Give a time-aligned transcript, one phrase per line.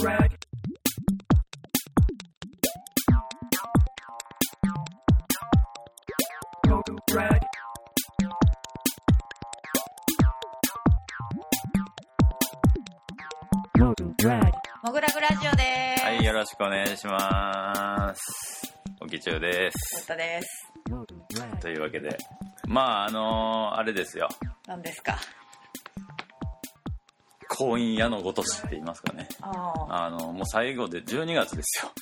[0.00, 0.30] rag.
[13.78, 13.94] Go
[14.24, 14.52] rag.
[14.84, 16.04] もぐらぐラジオです。
[16.04, 18.74] はい、よろしくお願いします。
[19.00, 20.00] おきちゅうです。
[20.02, 20.68] 太田です。
[21.60, 22.16] というわけで、
[22.66, 24.28] まあ、あのーあれですよ。
[24.66, 25.16] 何ですか？
[27.62, 29.28] 婚姻矢のごとしって言いますかね。
[29.40, 31.92] あの、もう最後で12月ですよ。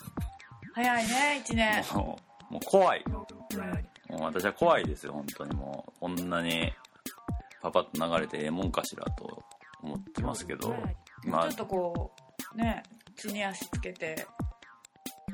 [0.75, 1.85] 早いね、一年。
[1.95, 2.19] も
[2.51, 3.05] う、もう怖い。
[3.07, 3.27] も
[4.19, 6.01] う私は怖いですよ、本当にもう。
[6.01, 6.73] こんなに
[7.61, 9.43] パパッと流れてええもんかしらと
[9.83, 10.75] 思ってますけど、
[11.25, 12.11] まあちょっ、とこ
[12.55, 12.83] う、ね、
[13.17, 14.27] 地に足つけて、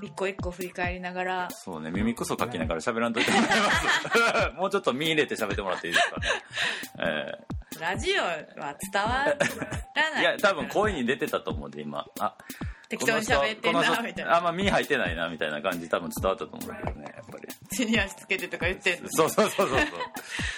[0.03, 4.53] 一個一個振り返りながら、そうね、耳くそかきながら喋らんといてもらいます。
[4.59, 6.27] もうちょっと見入れて喋ってもらっていいですかね。
[6.99, 8.37] えラジオは
[8.93, 9.37] 伝わらない。
[10.19, 12.05] ーいや、多分声に出てたと思うんで、今。
[12.19, 12.35] あ、
[12.89, 14.37] 適当に喋ってんな、みたいな。
[14.37, 17.49] あんま身入ってないな、みたいな感じ多分伝わったと思うんだけどね、やっぱり。
[17.71, 19.09] 地に足つけてとか言ってんの。
[19.11, 19.89] そうそうそうそうそう。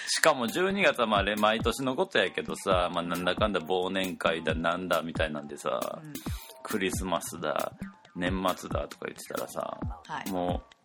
[0.07, 6.13] しかも12月はまあね毎年のことやけどさ、まあ、なんだかんだ忘年会だなんだみたいなんでさ、うん
[6.61, 7.71] クリスマスだ
[8.15, 10.29] 年末だとか言ってたらさ、はい。
[10.29, 10.75] もう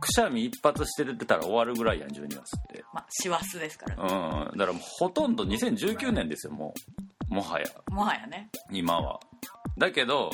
[0.00, 2.84] くしゃみ一発して出てたら終わるぐらいやん12月って。
[2.92, 3.96] まあ、師走ですから。
[3.96, 4.58] うん。
[4.58, 6.74] だからもうほとんど2019年ですよも
[7.30, 7.34] う。
[7.34, 7.66] もはや。
[7.90, 8.50] もはやね。
[8.70, 9.20] 今は。
[9.76, 10.30] だけど、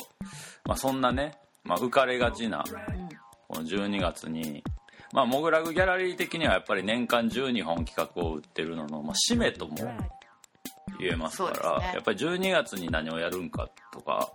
[0.65, 3.09] まあ、そんなね、まあ、浮かれがちなうん。
[3.47, 4.63] この12月に、
[5.13, 9.75] まあ、モグラグギャラリー的にはやっぱり年間12本企画を売ってるのの、まあ、締めとも
[10.99, 11.91] 言えますからね。
[11.93, 14.31] やっぱり12月に何をやるんかとか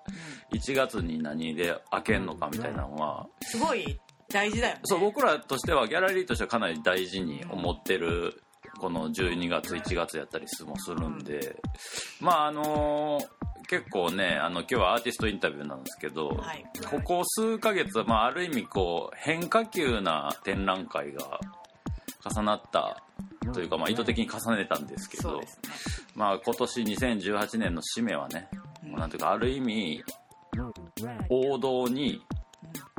[0.53, 4.81] 1月に何で開けんのかみたいなのはすごい大事だよね。
[4.84, 8.42] そう僕らとしてはギャラリーとしてはかなり大事に思ってる
[8.78, 11.56] この12月1月やったりもするんで
[12.20, 13.20] まああの
[13.69, 16.64] 結構ねあの今日はアーティストインタビューなんですけど、はい。
[16.91, 21.41] ここ数ヶ月は、まあ、ある意味こう変化球な展覧会が
[22.34, 23.03] 重なった
[23.52, 25.46] というか、まあ、意図的に重ねたんですけどね。
[26.14, 28.48] まあ、今年2018年の締めはね、
[28.83, 30.05] もうなんていうかある意味
[31.29, 32.23] 王道に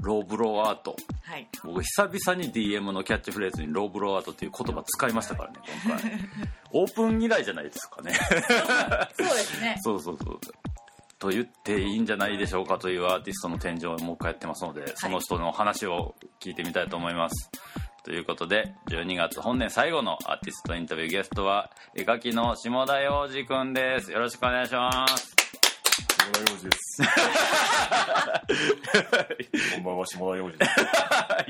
[0.01, 1.47] ローブローアートはい。
[1.63, 6.11] 僕久々に DM のキャッチフレーズにローブローアートっていう言葉使いましたからね今回
[6.73, 8.13] オープン以来じゃないですかね
[9.17, 9.77] そうですね。
[9.81, 10.39] そうそうそう。
[11.19, 17.51] と言っていいんじゃないでしょうかというアーティストの展示をもう一回やってますので、その人の話を聞いてみたいと思います。
[18.03, 24.11] ということで、12月本年最後のアーティストインタビューゲストは、絵描きの下田洋二くんです。
[24.11, 25.60] よろしくお願いします。
[26.21, 27.01] 下田洋二です。
[29.75, 30.71] こんばんは、下田洋二です。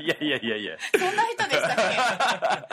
[0.02, 2.66] いやいやいやいや、そんな人でしたっ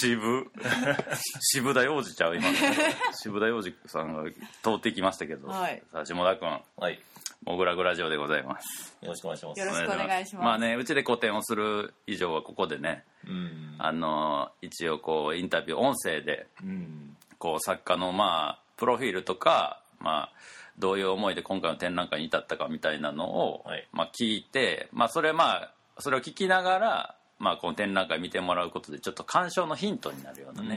[0.00, 0.50] 渋。
[1.40, 2.44] 渋田洋二ちゃう今。
[3.22, 4.28] 渋田洋二さんが
[4.62, 7.00] 通ってきましたけど、はいさあ下田くん、はい。
[7.44, 8.96] モグラグラジオでございます。
[9.02, 9.60] よろしくお願いします。
[9.60, 13.76] よろしくお願いしますまあね、うちで個展をする以上はここでね、うん。
[13.78, 17.16] あの一応こうインタビュー音声でうん。
[17.38, 20.32] こう作家のまあプロフィールとかまあ
[20.78, 30.76] どういう思いで今回の展覧会に至ったかみたいなのを、はいまあ、聞いて、まあ、それまあそれを聞きながら、まあ、この展覧会見てもらうことでちょっと鑑賞のヒントになるようなね、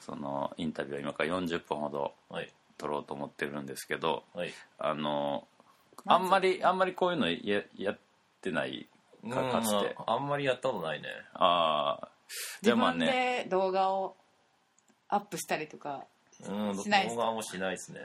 [0.00, 2.52] そのインタビューを今から40分ほどはい。
[2.76, 4.52] 撮ろうと思ってるんですけどはい。
[4.78, 5.46] あの
[6.06, 7.98] あんまりあんまりこういうのややっ
[8.40, 8.88] てない
[9.28, 11.08] かかつてうんあんまりやったことないね。
[11.34, 12.08] ああ
[12.62, 14.16] け自分じゃあまあねで動画を
[15.08, 16.04] アップしたりとか。
[16.46, 16.78] うん。
[16.78, 18.00] しないです動画もしないですね。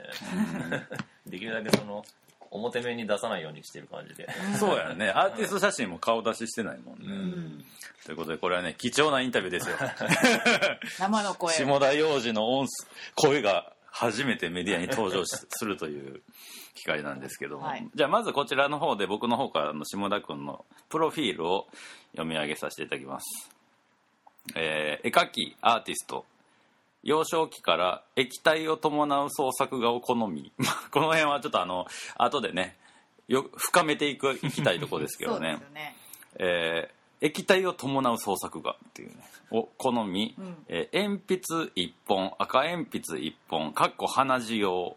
[1.26, 2.04] できるだけその、
[2.50, 4.28] 表面に出さないようにしてる感じで。
[4.58, 7.64] そうやねアーティスト写真も顔出ししてないもんね、うん。
[8.04, 9.76] ということでこれはね貴重なインタビューですよ
[10.98, 11.56] 生の声を。
[11.56, 12.68] 下田洋次の音
[13.16, 16.22] 声が初めてメディアに登場しするという
[16.74, 21.66] 機会なんですけども、はいじゃあまずこちらの方で僕の方からの下田君のプロフィールを
[22.12, 23.50] 読み上げさせていただきます、
[24.54, 26.24] えー絵描きアーティスト
[27.04, 30.52] 幼少期から液体を伴う創作画を好み。
[30.58, 32.76] まあこの辺はちょっとあの後でね
[33.28, 35.60] よ深めていくいきたいところですけどね。
[35.72, 35.96] ね。
[36.36, 39.14] えー液体を伴う創作画っていうね
[39.50, 40.64] を好み、うん。
[40.68, 44.96] えー鉛筆1本赤鉛筆1本かっこ鼻血用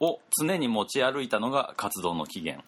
[0.00, 2.64] を常に持ち歩いたのが活動の起源、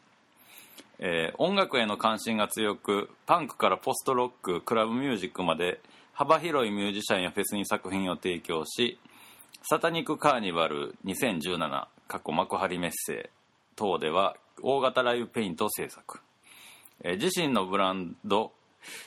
[0.99, 5.81] えー音楽への関心が強くパンクからポストロッククラブミュージックまで
[6.15, 9.01] 幅広いミュージシャンやフェスに作品を提供し
[9.65, 13.31] SATANIC CARNIVAL 2017過去幕張メッセ
[13.75, 16.21] 等では大型ライブペイントを制作。
[17.03, 18.53] え自身のブランド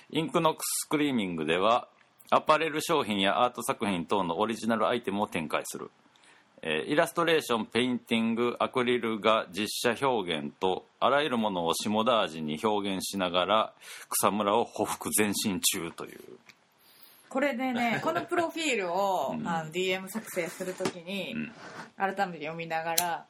[0.09, 1.88] INKNOCK SCREAMING では
[2.30, 5.89] アパレル商品やアート作品等のオリジナルアイテムを展開する。
[6.62, 13.74] えイラストレーションペインティングアクリル画実写表現とあらゆるものを下田味に表現しながら
[14.10, 16.19] 草むらを匍匐前進中という。
[17.29, 19.47] これでね このプロフィールを、うん。
[19.47, 21.51] あの DM 作成するときに、うん。
[21.97, 23.25] 改めて読みながら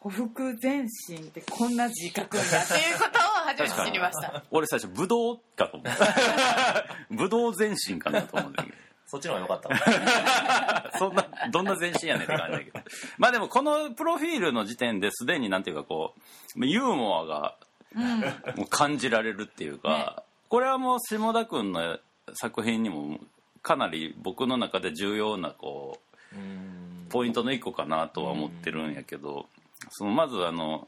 [0.00, 4.44] 匍匐前進ってこんな字書くんだっていうことを初めて知りました。
[4.50, 8.76] 俺最初ブドウかと思った ブドウ前進かなと思うんだけど。
[9.06, 12.80] そっちの方が良かった そんなどんな前進やねんって感じだけど。
[13.18, 16.14] まあでもこのプロフィールの時点ですでになんていうかこ
[16.56, 17.56] うユーモアが
[17.94, 18.20] うん。
[18.56, 20.22] もう感じられるっていうか、ね。
[20.48, 21.98] これはもう下田君の
[22.34, 23.18] 作品にも
[23.62, 25.98] かなり僕の中で重要なこ
[26.32, 27.06] ううん。
[27.08, 29.46] ポイントの一個かなとは思ってるんやけど、
[29.90, 30.86] そのまずあの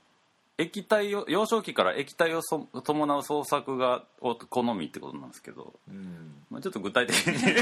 [0.57, 6.35] 液体を幼少期から液体をそ伴う創作がお好みってことなんですけど、うん。
[6.51, 7.55] まあ、ちょっと具体的に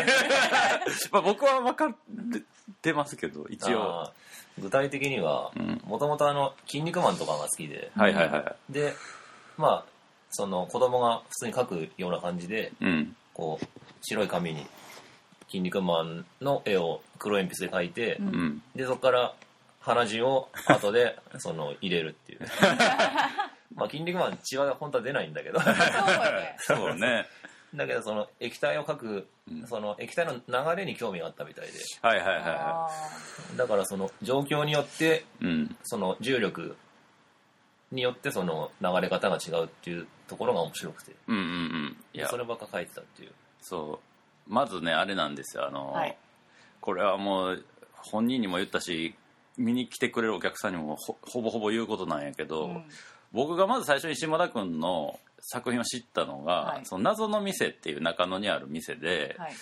[1.10, 1.96] まあ僕は分かっ
[2.82, 4.12] てますけど一応。
[4.58, 5.80] 具体的にはうん。
[5.86, 7.90] もともとあの「筋肉マン」とかが好きで。
[7.96, 8.72] はいはいはい。
[8.72, 8.94] で
[9.56, 9.90] まあ
[10.32, 13.66] その子供が普通に描くような感じでうんこう
[14.02, 14.66] 白い紙に
[15.48, 18.26] 「筋肉マン」の絵を黒鉛筆で描いて、うん。
[18.26, 19.34] うんでそこから
[19.80, 22.40] 鼻血を後で その入れるっていう。
[23.74, 25.58] まあ筋肉マン血は本当は出ないんだけど。
[25.58, 26.56] そうね。
[26.60, 27.26] そうね。
[27.74, 29.66] だけどその液体を描くうん。
[29.66, 31.72] その液体の流れに興味があったみたいで。
[32.02, 35.76] はいはいはいはあだからその状況によっていうん。
[35.84, 36.76] その重力
[37.92, 41.12] によってその流れ方が違うっていうところが面白くて。
[41.26, 41.96] うんうんうん。
[42.12, 42.28] いや。
[42.28, 43.32] そればっか書いてたっていう。
[43.60, 44.00] そ
[44.48, 44.52] う。
[44.52, 45.66] まずねあれなんですよ。
[45.66, 46.16] あの、はい。
[46.80, 49.14] これはもう本人にも言ったし
[49.58, 52.84] 見に来てくれるお客さんにもほほぼほぼ言うことなんやけーど、うん。
[53.32, 56.80] 僕がまず最初に島田君の作品を知ったのが「はい。
[56.84, 59.52] その謎の店」っていう中野にある店で、はい。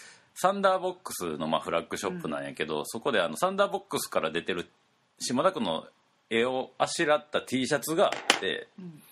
[0.40, 4.70] サンダーボックスのまあフラッグショップなんやけど、そこであのサンダーボックスから出てる
[5.18, 5.84] 島田君の
[6.30, 9.02] 絵をあしらった T シャツがあってうん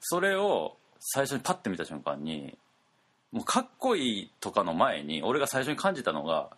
[0.00, 2.56] それを最初にパッて見た瞬間に
[3.32, 6.48] もうかっこいいとかの前に俺が最初に感じたのが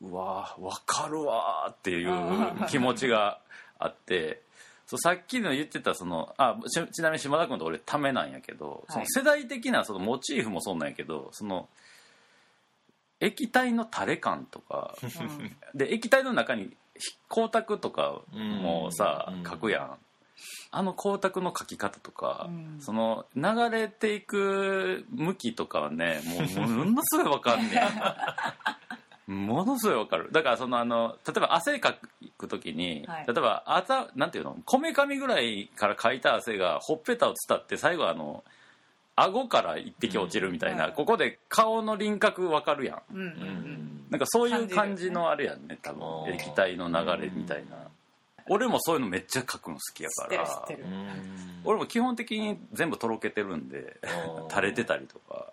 [0.00, 3.40] うわーわかるわーっていう気持ちが
[3.78, 4.42] あって
[4.86, 11.68] そうさっきの言ってたそのあちちなみに島田君と俺ためなんやけど、その世代的なそのモチーフもそうなんやけどその
[13.20, 15.06] 液体の垂れ感とかう
[15.42, 15.56] ん。
[15.74, 16.70] で液体の中に
[17.28, 19.98] 光沢とかもさうん描くやん。
[20.70, 22.76] あの光沢の描き方とか、うん。
[22.80, 26.20] その流れていく向きとかはね
[26.56, 27.80] もうものすごいわかんね
[29.28, 29.30] え。
[29.30, 30.30] ものすごいわかる。
[30.32, 31.96] だからそのあの例えば汗か
[32.36, 33.26] く時に、はい。
[33.26, 34.56] 例えばあざなんていうの？
[34.64, 38.44] こめかみぐらいからかいた汗がほっぺたを伝って最後あの
[39.16, 43.14] 顎から一滴落ちるみたいな、うんここで顔の輪郭わかるやん。
[43.14, 47.76] うんうんなんかそういう感感じのあれやんね多分液体の流れみたいな、
[48.48, 50.68] 俺もそういうのめっちゃ描くの好きやから。
[51.64, 53.96] 俺も基本的に全部とろけてるんで
[54.50, 55.52] 垂れてたりとか。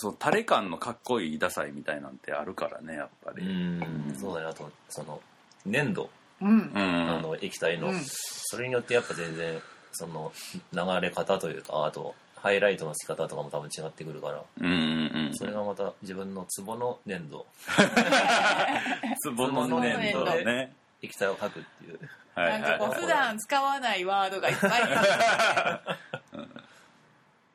[0.00, 4.14] そう垂れ感のかっこいいダサいみたいなんてあるからねやっぱうりん。
[4.16, 5.20] そうだねあとその
[5.66, 6.08] 粘土、
[6.40, 6.50] うん。
[6.50, 6.70] うん。
[6.74, 8.00] あの液体の、うん。
[8.04, 9.60] それによってやっぱ全然
[9.92, 10.32] その
[10.72, 14.42] 流れ方というかあとハイライトの付き方とかも多分違ってくるから。
[14.60, 15.34] うんうんうん。
[15.34, 17.46] それがまた自分のツボの粘土
[19.20, 21.98] ツボの粘土ね液体を描くっていう。
[22.34, 24.70] はいなんかこはいう普段使わないワードがいっぱい。
[24.82, 25.80] あ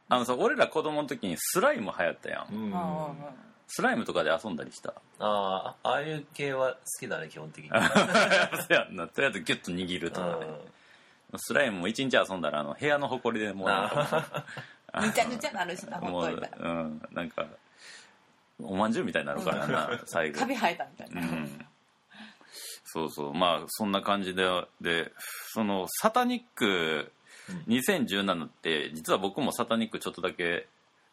[0.10, 2.54] あのさ俺ら子供の時にスライム流行ったやん。
[2.54, 2.74] うん。
[3.68, 4.94] スライムとかで遊んだりした？
[5.20, 7.70] ああああいう系は好きだね基本的に。
[7.72, 7.78] そ
[8.70, 9.08] うやんな。
[9.08, 10.34] とりあえずギュッと握るとかね。
[10.46, 10.60] う
[11.38, 14.46] スライムも一日遊んだらあの部屋の埃でもうなんか
[15.02, 16.72] ぬちゃぬちゃなるしなもうほっといたら。
[16.72, 17.46] うんなんか
[18.60, 20.40] おまんじゅうみたいになるからな最後。
[20.40, 21.68] カビ生えたみたいうな、ん。
[22.86, 24.48] そうそうまあそんな感じで
[24.80, 25.12] で
[25.50, 27.12] そのサタニック
[27.68, 30.68] 2017って実は僕もサタニックちょっとだけ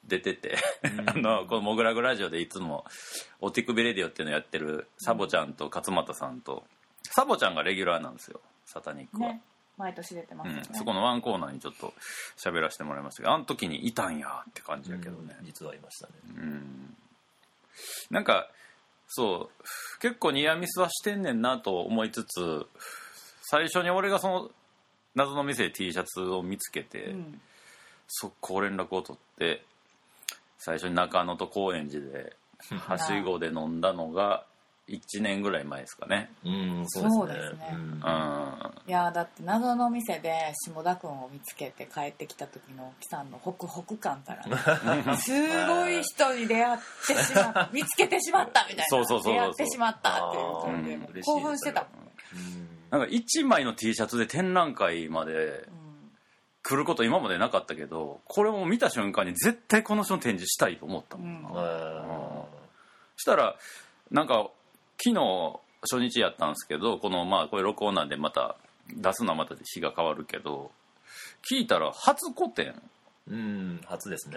[0.04, 0.56] 出てて、
[1.06, 2.84] あのこの「モグラグラジオ」でいつも
[3.40, 6.64] 「お手首レディオ」っていうのやってるサボちゃんと勝俣さんと
[7.02, 9.42] サボちゃんがレギュラーなんですよサタニックは、ね
[9.80, 11.94] 毎年出てますよね、うん、そこのワンコーナーにちょっと
[12.36, 16.12] 喋らせてもらいましたけどあの時にいたんやって感じやけどね、実はいましたね。
[16.36, 16.96] うん。
[18.10, 18.48] なんか
[19.08, 22.66] そう結構ニアミスはしてんねんなと思いつつ
[23.42, 24.50] 最初に俺がその
[25.14, 27.40] 謎の店で T シャツを見つけて、うん。
[28.10, 29.62] 速攻連絡を取って
[30.58, 32.36] 最初に中野と高円寺で
[32.76, 34.44] はしごで飲んだのが
[34.90, 36.30] 1年ぐらい前ですかね。
[36.44, 37.68] うんそうですね。
[37.72, 38.00] うんうん。
[38.00, 38.00] い
[38.90, 48.84] やーだって謎の店で下田君を見つけて帰ってきた時の沖さんのホクホク感たらね すごい人に出会ってしまった見つけてしまったみたいな。
[48.86, 51.86] そうそうそうそう出会ってしまったっていう感じであー嬉しいです興奮してた
[52.90, 55.80] なんか1枚の T シャツで展覧会までうん
[56.62, 61.56] 来ること今までなかったけどこれも見た瞬間に絶対この人の展示したいと思ったもんな、うん。
[61.56, 62.44] あ
[63.16, 63.56] したら
[64.10, 64.50] なんか
[65.02, 68.56] 昨日初日やったんですけどこのまあこれ録音なんでまた
[68.94, 70.70] 出すのはまた日が変わるけど
[71.48, 72.66] 聞いたら初個展。
[72.66, 74.36] ーうん初ですね。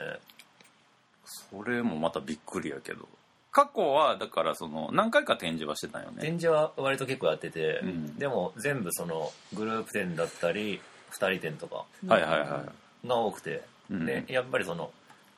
[1.25, 3.07] それもまたびっくりやけど。
[3.51, 6.21] 過去はだからその何回か展示はしてたよね。
[6.21, 8.15] 展示は割と結構やってて、うん。
[8.17, 10.81] でも全部そのグループ展だったり
[11.19, 12.63] 2人展とかはいはいは
[13.03, 13.07] い。
[13.07, 14.05] が多くて、うん。
[14.05, 14.91] でやっぱりその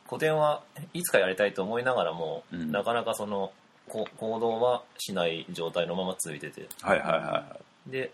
[0.07, 0.61] 個展は
[0.93, 2.71] いつかやりたいと思いながらも、うん。
[2.71, 3.51] なかなかその
[3.87, 6.67] こ行動はしない状態のまま続いてて。
[6.81, 8.11] はいはいはで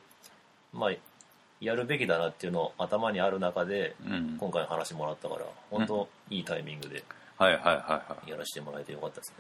[0.74, 0.92] まあ
[1.60, 4.38] やるべきだなっていうのを頭にある中でいうん。
[4.40, 7.04] 今回の話もらったから本当いいタイミングで
[7.38, 8.30] はいはいはいはい。
[8.30, 9.36] やらせてもらえてよかったですね。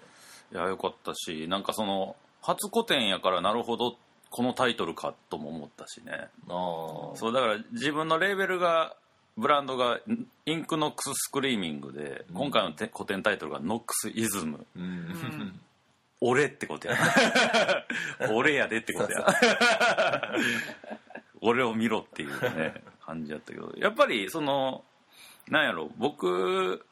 [0.53, 3.95] いやよかったしなんかその初個展やからなるほど
[4.29, 6.11] このタイトルかとも思ったしね。
[6.13, 7.15] ああ。
[7.15, 8.95] そうだから自分のレーベルが
[9.37, 9.99] ブランドが
[10.45, 12.35] INKNOCK SCREAMING で、うん。
[12.35, 14.65] 今回のて個展タイトルがノックスイズム。
[14.75, 15.59] うん、ん
[16.21, 16.95] 俺ってことや
[18.31, 19.25] 俺やでってことや。
[21.41, 23.73] 俺を見ろっていうね感じやったけど。
[23.75, 24.83] やっぱりその
[25.47, 26.85] なんやろ僕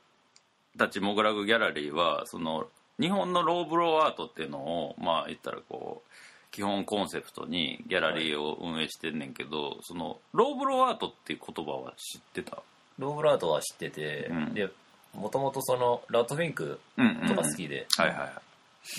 [0.78, 2.68] たちモグラグギャラリーはその
[3.00, 6.10] 日本の lowbrow art っていうのをまあ言ったらこう
[6.52, 12.58] 基本コンセプトにギャラリーを運営してんねんけど、その lowbrow art っていう言葉は知ってた？
[12.98, 14.54] lowbrow art は知ってて、うん。
[14.56, 14.68] で
[15.14, 18.34] もともとその Rat Fink うんとか好きで、はいはいはい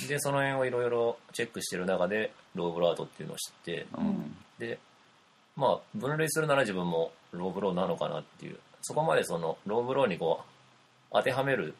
[0.09, 4.37] でその辺をいろいろチェックしてる中で lowbrow art っていうのを知ってうん。
[4.59, 4.79] で
[5.57, 8.59] まあ分類するなら自分も lowbrow なのかなっていう。
[8.83, 10.45] そこまでその lowbrow にこう
[11.13, 11.75] 当てはめる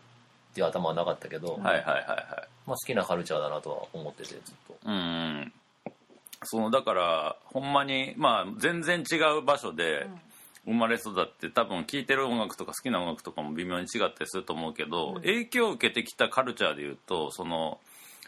[0.51, 2.49] っていう頭はなかったけど、はいはいはいはい。
[2.67, 4.77] まあ、好きなカルチャーだなとは思っててずっと。
[4.85, 5.53] うん。
[6.45, 10.07] そのだからほんまにまあ全然違う場所で
[10.65, 15.23] 生まれ育って多分聴いてる音楽とか好きな音楽とかも微妙に違ったりすると思うけど、うん。
[15.23, 17.79] 影響を受けてきたカルチャーでいうとその、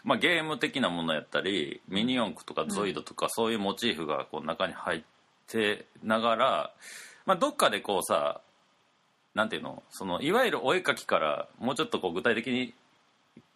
[0.03, 5.01] まあ、ゲーム的なものやったりミニ四駆とかゾイドとかそういうモチーフがこう中に入っ
[5.47, 6.71] てながら、
[7.25, 8.41] まあ、どっかでこうさ
[9.33, 12.73] なんていうのそのいわゆるお絵描きからもうちょっとこう具体的に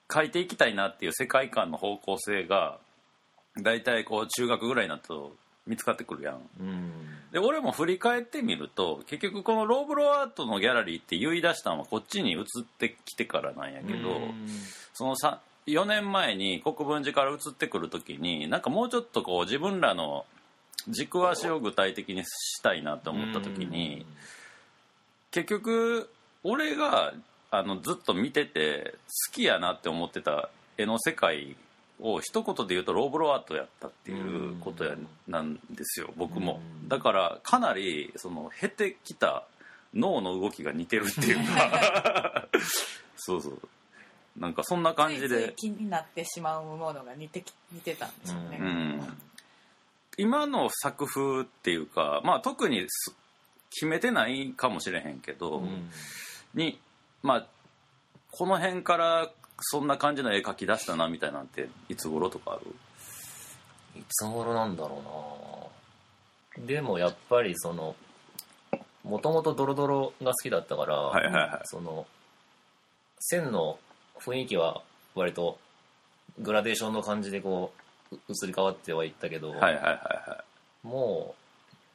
[0.07, 2.77] 描いていきたいなっていう世界観の方向性が
[3.61, 5.33] 大体こう中学ぐらいになると
[5.65, 6.41] 見つかってくるやん。
[6.61, 6.91] うん。
[7.31, 12.43] で俺も振り返ってみると結局このローブロアートのギャラリーって言い出したのはこっちに移っ
[12.79, 14.21] てきてからなんやけど、
[14.93, 20.25] そのさ4年前に国分寺から移ってくる時になんかもうちょっとこう自分らの
[20.87, 24.05] 軸足を具体的にしたいなと思った時に
[25.31, 26.09] 結局
[26.43, 27.13] 俺が
[27.51, 28.95] あのずっと見てて
[29.29, 31.55] 好きやなって思ってた絵の世界
[31.99, 34.95] を一言で言うとローブロアートやったっていうことや
[35.27, 36.61] なんですよ僕も。
[36.83, 36.87] うん。
[36.87, 39.45] だからかなりその減ってきた
[39.93, 42.47] 脳の動きが似てるっていうか。
[43.17, 43.59] そうそう
[44.37, 49.17] なんかそんな感じついついで気になってしまうものが似てき似てたんですよね、うん。
[50.17, 53.15] 今の作風っていうかまあ特にす
[53.71, 55.89] 決めてないかもしれへんけど、うん。
[56.53, 56.79] に
[57.23, 57.45] まあ
[58.31, 59.29] この辺から
[59.59, 62.75] そんな感じの絵描き出したなみたいなんていつ頃とかある？
[63.99, 65.71] いつ頃なんだろ
[66.57, 66.67] うな。
[66.67, 67.95] でもやっぱりその
[69.03, 71.61] もともとドロドロが好きだったから、はいはいはい。
[71.65, 72.05] その
[73.19, 73.79] 線の
[74.19, 74.81] 雰囲気は
[75.15, 75.57] 割と
[76.39, 77.71] グラデーションの感じでこ
[78.11, 80.43] うう移り変わってはいったけど、はいはいはいは
[80.83, 81.35] も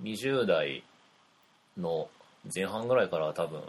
[0.01, 0.83] う20代
[1.79, 2.09] の
[2.55, 3.63] 前半ぐらいからは多分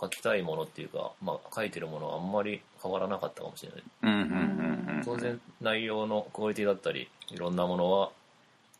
[0.00, 3.82] 書きたいものっていうか、まあ、書いてるものはあんまり変わらなかったかもしれない。
[4.02, 8.10] うんうんうんうん当然内容のクオリティだったりいろんなものは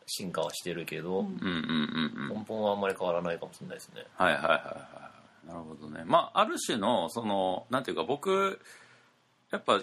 [0.07, 2.37] 進化はしてるけど、うんうんうんうんうん。
[2.39, 4.05] 根本はあんまり変わらないかもしれないですね。
[4.15, 5.02] はいはいはいはい
[6.03, 6.09] ね。
[6.09, 8.59] まあある種のそのなんていうか僕
[9.51, 9.81] やっぱ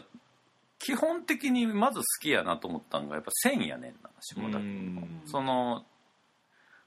[0.78, 5.84] 基本的にまず好きやなと思ったんがやっぱ線やねんな下田君その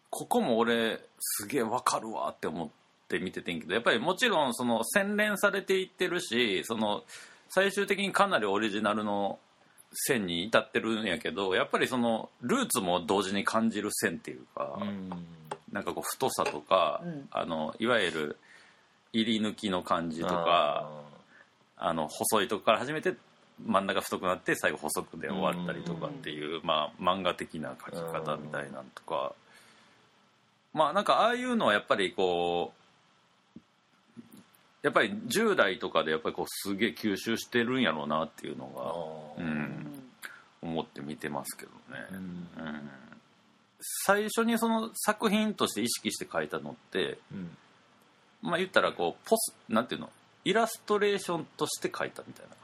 [0.09, 2.69] ここも俺すげえわかるわって思っ
[3.07, 7.03] て見ててんけどやっぱりもちろんその洗練されていってるしその
[7.49, 9.39] 最終的にかなりオリジナルの
[9.93, 15.09] 線に至ってるんやけどやっぱりそのルーツも同時に感じる線っていうか、うん。
[15.71, 17.27] なんかこう太さとか、うん。
[17.31, 18.37] あのいわゆる
[19.13, 20.89] 入り抜きの感じとか
[21.77, 23.15] あの細いとこから始めて
[23.63, 29.33] 真ん中太くなって最後細くで終わったりとかっていう、まあ、漫画的な描き方みたいなんとか、
[30.73, 33.57] まあなんかああいうのはやっぱりこう
[34.81, 38.69] やっぱり10代とかでやっぱりこうすげえ吸収してるんやろうなっていうの
[39.37, 39.47] あが、ー。
[39.47, 40.03] うん、
[40.61, 42.17] 思って見てますけどね、うん。
[42.17, 42.89] うん。
[44.05, 47.57] 最初にその作品として意識して描いたのってうん
[48.43, 50.11] まあ言ったらこうポスなんていうの？
[50.45, 52.57] イラストレーションとして描いたみたいな感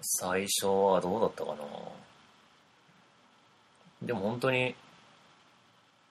[0.00, 1.56] 最初はどうだったかな？
[4.00, 4.74] でも本当に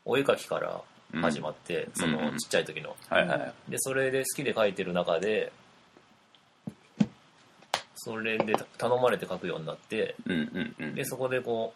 [0.03, 0.81] お絵描きから
[1.21, 2.37] 始まって、うんそのうん。
[2.37, 3.53] ちっちゃい時の、じはいはい。
[3.71, 5.53] でそれで好きで描いてる中で
[7.95, 10.95] それで頼まれて描くようになってうんうんうん。
[10.95, 11.73] でそこでこ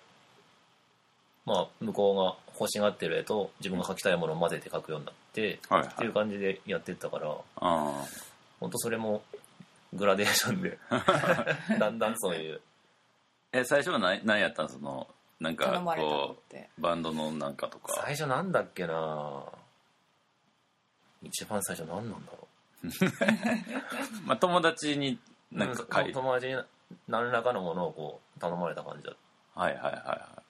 [1.47, 5.87] うまあ向こうが欲しがってる絵と自分が描きたいものを混ぜて描くようになって、はいはい。
[5.87, 8.05] っていう感じでやってったからあ
[8.59, 9.23] 本当それも
[9.93, 10.77] グラデーションで
[11.79, 12.55] だんだんそういう。
[12.55, 12.59] ー
[13.53, 14.69] え最初は何何やったん？
[14.69, 15.07] その
[15.39, 15.65] なんか
[15.97, 16.69] こて。
[16.77, 17.93] うバンドのなんかとか。
[18.03, 19.43] 最初なんだっけな？
[21.23, 22.47] 一番最初何なんだろ
[24.25, 25.19] まあ友達に
[25.51, 26.59] うなんか友達に
[27.07, 29.13] 何らかのものをこう頼まれた感じだ
[29.53, 30.41] はいはいはいはい。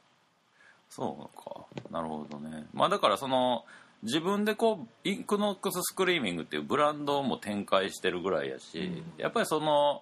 [0.89, 1.65] そうか。
[1.89, 2.67] なるほどね。
[2.73, 3.65] まあだからその
[4.03, 9.03] 自分でこうインクノックススクリーミングっていうブランドも展開してるぐらいやし、うん。
[9.17, 10.01] やっぱりその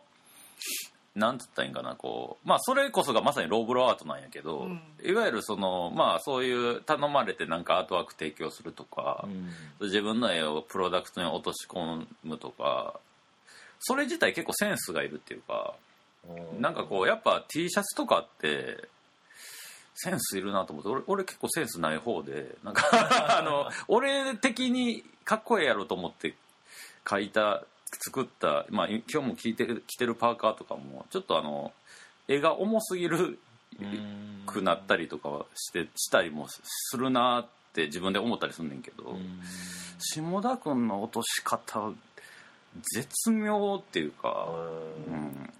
[1.15, 4.81] なんつったらいいんかなこうまあそれこそがまさにローブロアートなんやけど、うん。
[5.03, 9.27] いわゆるそのまあそういう頼まれてなんかアートワーク提供するとか、
[9.81, 12.99] 自分の絵をプロダクトに落とし込むとか
[13.79, 15.73] それ自体結構センスがいるっていうか
[16.59, 18.87] なんかこうやっぱ T シャツとかって
[20.01, 22.85] センスいるなと思って俺俺結構センスない方でなんか
[23.37, 26.35] あの俺的にかっこええやろと思って
[27.03, 27.63] 描いた
[28.01, 31.73] 作った、まあ、今日も着てる着てるパーカーとかもちょっとあの
[32.27, 33.39] 絵が重すぎる
[33.79, 39.41] うんくなったりとかはしてしたりもするなって自分で思ったりすんねんけど、うん。
[39.99, 41.91] 下田君の落とし方
[42.93, 44.47] 絶妙っていうか、
[45.07, 45.53] ううんん、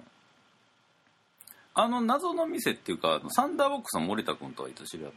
[1.81, 5.11] あの謎の店っていうかサンダーボックスの森田君とはいつ知り合っ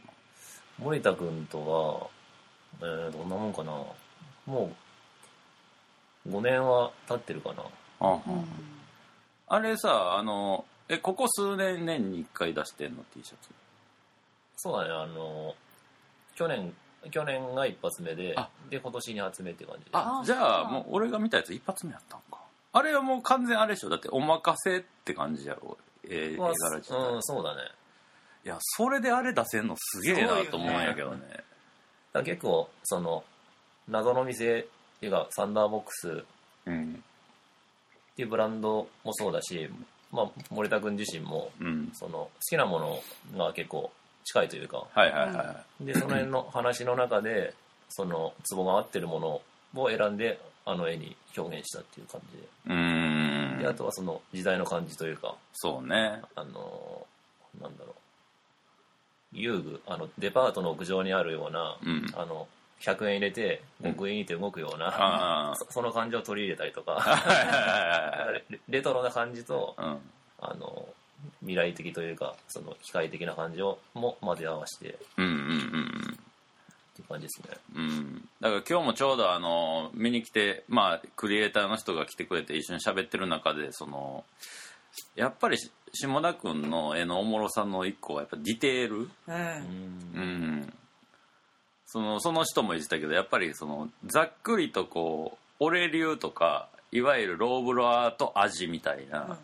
[0.79, 2.09] 森田君と
[2.81, 3.71] は、えー、どんなもんかな？
[4.45, 4.71] も
[6.25, 7.55] う5年は経ってるかな。
[7.55, 7.63] た
[8.05, 8.45] の、うん。
[9.49, 13.49] あれさあのえここ数年年に1回出してんの？T シャツ。
[14.55, 14.93] そうだね。
[14.93, 15.55] あの
[16.35, 16.73] 去年
[17.11, 18.47] 去年が一発目であ。
[18.69, 19.89] で今年二発目って感じで。
[19.91, 22.39] ああじゃあもう俺が見たやつ一発目やったんか。
[22.71, 23.89] あれはもう完全あれでしょ？
[23.89, 25.77] だってお任せって感じやろ
[26.09, 27.61] えまあ柄自体、うんそうだね。
[28.45, 31.21] いやそれであれ出せんのすげえなと思うんやけどね。
[31.29, 31.43] だか
[32.13, 33.23] ら結構その
[33.87, 34.65] 謎の店っ
[34.99, 36.23] ていうかサンダーボックス
[36.65, 37.03] うん
[38.11, 39.69] っていうブランドもそうだし、
[40.11, 41.89] まあ、森田君自身もうん。
[41.93, 43.91] その好きなものが結構
[44.25, 44.85] 近いというか。
[44.93, 45.85] はいはいはいはい。
[45.85, 47.53] でその辺の話の中で
[47.89, 49.19] そのツボが合ってるも
[49.75, 52.43] のを選んであの絵に表現したっていう感じで。
[52.67, 53.59] うーん。
[53.59, 56.21] であとはその時代の感じというかそうね。
[56.35, 57.05] あの
[57.61, 57.93] なんだろう。
[59.33, 62.05] 遊具あのデパートの屋上にあるような、うん。
[62.15, 62.47] あの
[62.81, 68.43] 100円入れて5円入れて動くような、あそその感じを取り入れたりとあかはいはいはいはい。
[68.49, 69.99] レ レトロな感じとうん。
[70.39, 70.87] あの
[71.39, 75.33] 未来的というかその機械的な感じをも混ぜ合わせてっうんうんう
[76.11, 76.15] ん。
[76.15, 76.22] て
[77.03, 77.57] いう感じですね。
[77.75, 77.81] うん。
[77.81, 84.23] うんだから今日もちょうどあの見に来てまあクリエイターの人が来てくれて一緒に喋ってる中でその
[85.15, 89.09] やっぱりし下田君の絵のおもろさの一個はやっぱディテール？
[89.27, 89.39] うん。
[90.15, 90.73] うん。
[91.85, 99.37] そのその人も言ってたけどやっぱりそのざっくりとこう俺流とかいわゆるローブロアーと味みたいな、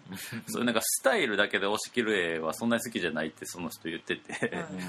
[0.47, 4.79] そういうなんかスタイルだけで押し切る絵はそんなに好きじゃないってその人言ってて、うん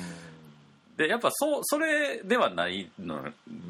[1.00, 3.24] でやっぱそうそれではないの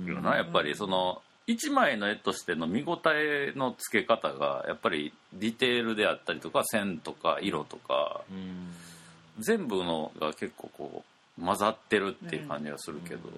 [0.05, 0.75] よなやっぱり。
[0.75, 8.75] その一枚の絵としての見応えのつけ方がやっぱりディテールであったりとか線とか色とかうん。
[9.38, 11.05] 全部のが結構こ
[11.38, 13.31] う混ざってるっていう感じがするけど、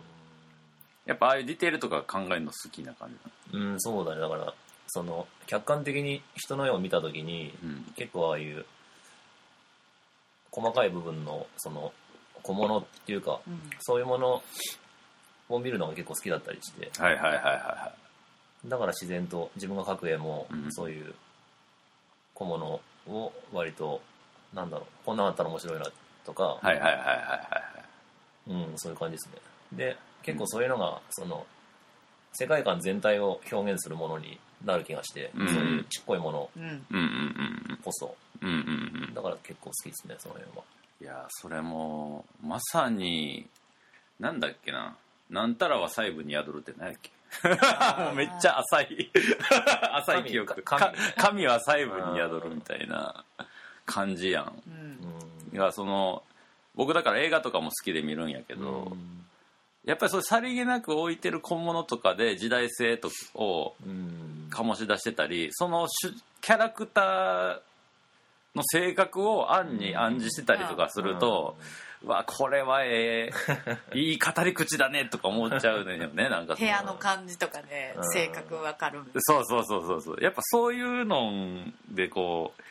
[1.05, 3.11] やっぱああいうディテールとか考えるの好きな感
[3.53, 4.21] じうんそうだね。
[4.21, 4.55] だから
[4.89, 7.85] その客観的に人の絵を見た時にうん。
[7.95, 8.65] 結構ああいう
[10.51, 11.93] 細かい部分のその
[12.43, 13.61] 小物っていうかうん。
[13.81, 14.43] そういうもの
[15.49, 16.91] を見るのが結構好きだったりして。
[17.01, 17.93] はいはいはいはいは
[18.67, 20.73] だから自然と自分が描く絵もうん。
[20.73, 21.15] そういう
[22.35, 24.01] 小物を割と
[24.55, 25.87] なんだろうこんなんあったら面白いな
[26.25, 27.63] とか、いはいはいはいはいは
[28.49, 28.51] い。
[28.71, 29.35] うん、そういう感じですね。
[29.73, 31.47] で結構そういうのがその
[32.33, 35.49] 世界観全体を表現するものになる気がして、うん。
[35.49, 36.63] そういうちっこいものうん。
[36.63, 36.81] うんうん
[37.71, 38.15] うんこそ。
[38.41, 39.15] うんうんうんうん。
[39.15, 40.63] だから結構好きですねその辺は
[41.03, 43.47] いやそれもまさに
[44.21, 44.97] なんだっけな。
[45.31, 47.11] なんたらは細部に宿るって何やっけ。
[48.15, 49.11] めっちゃ浅い。
[49.95, 50.63] 浅い記憶。
[50.63, 51.47] 神か神。
[51.47, 53.25] は細部に宿るみたいな
[53.85, 54.63] 感じやん。
[54.69, 54.99] うん。
[55.53, 56.23] うんがその
[56.75, 58.97] 僕だから映画とかも好きで見るんやけど、
[59.85, 64.33] やっぱりそういうさりげなく置いてる小物とかで時代性とをうん。
[64.53, 66.13] 醸し出してたりその主
[66.43, 67.61] キャラクター
[68.55, 71.57] の性格を暗に暗示してたりとかすると、
[72.05, 73.31] うわこれはえ
[73.95, 80.17] え いい語り口だねとか思っちゃうのよねなんかそ部屋の感じとかで性格わかるそうそうそうそうそう。
[80.21, 82.63] やっぱそういうのでこう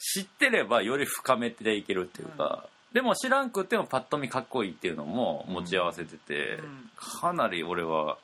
[0.00, 6.90] 知ってればより深めていけるっていうか、でも知らんくってもパッと見かっこいいっていうのも持ち合わせてて、うん。
[6.96, 8.20] かなり俺は好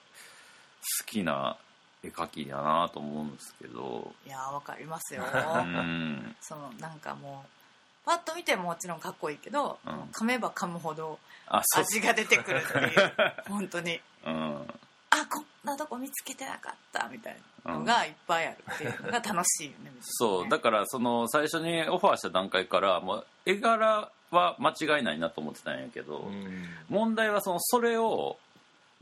[1.04, 1.58] きな
[2.06, 4.12] 絵描きだなと思うんですけど。
[4.26, 5.22] いやわかりますよ。
[5.24, 6.36] うん。
[6.40, 10.00] そのなんかもうパッと見てももちろんかっこいいけど、うん。
[10.12, 11.84] 噛めば噛むほどあそう。
[11.84, 13.12] 味が出てくるっていう
[13.48, 14.00] 本当に。
[14.24, 14.74] うん。
[15.10, 19.92] あこんなとこ見つけてなかったみたいなのがいっぱいあるっていうのが楽しいよね。
[20.00, 20.48] そう。
[20.48, 26.68] だからその最初にオファーした段階からもう絵柄は間違いないなと思ってたんやけど、うん。
[26.88, 28.38] 問題はそのそれを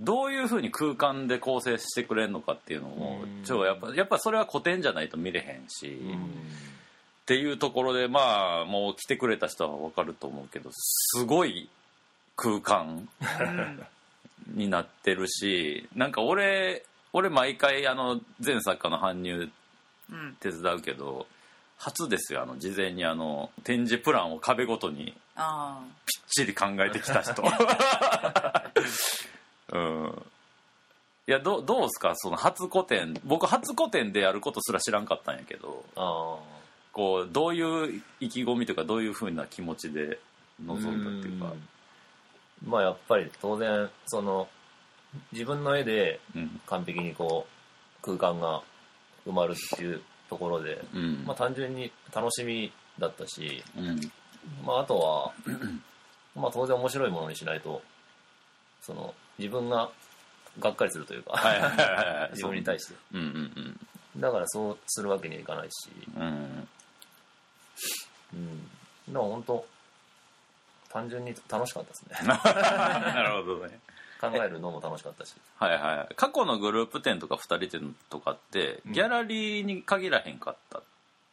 [0.00, 3.44] どういうふうに空間で構成してくれるのかっていうのもうん。
[3.44, 11.70] ちょやっぱやっぱそれは古典じゃないと見れへんし、うんっていうところでまあもう来てくれた人は分かると思うけどすごい
[12.36, 13.86] 空間うん。
[14.58, 19.48] になってるしなんか俺俺毎回あの全作家の搬入
[20.12, 20.36] うん。
[20.40, 21.26] 手伝うけど
[21.78, 27.42] 初ですよあの事前にあの展示プランを壁ごとにあぴっちり考えてきた人
[29.74, 30.22] うん。
[31.26, 32.12] いやどどうですか？
[32.16, 33.20] その初個展。
[33.24, 35.84] 僕初個展でやることすら知らんかったんやけど。
[35.96, 36.38] あ
[36.92, 40.18] こうどういう意気込みとかどういうふうな気持ちで
[40.60, 41.46] あ臨んだっていうか。
[41.46, 41.68] ん。
[42.66, 44.48] まあやっぱり当然その
[45.32, 46.60] 自分の絵でうん。
[46.66, 47.46] 完璧にこ
[48.02, 48.62] う空間が
[49.26, 51.24] 埋まるっていうところで、うん。
[51.26, 54.00] まあ、単純に楽しみだったし、うん。
[54.64, 55.32] まあ、あとは
[56.36, 57.82] まあ当然面白いものにしないと
[58.82, 59.90] その自分が
[60.60, 62.30] がっかりするというか、はいはいはいはい。
[62.32, 62.94] 自分に対して。
[63.12, 66.22] うんうんだからそうするわけにはいかないし、うん。
[66.22, 66.68] うん。
[68.34, 68.68] うん、
[69.08, 69.66] でも本当
[70.88, 72.16] 単純に楽しかったですね。
[72.22, 73.80] なるほどね。
[74.20, 75.34] 考えるのも楽しかったし。
[75.58, 80.82] はいはい過去のグループ展とか2人展とかってギャラリーに限らへんかったっ